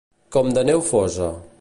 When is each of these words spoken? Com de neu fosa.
Com 0.37 0.49
de 0.57 0.63
neu 0.71 0.83
fosa. 0.89 1.33